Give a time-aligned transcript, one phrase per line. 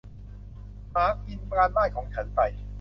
[0.91, 2.39] หมากินการบ้านของฉันไป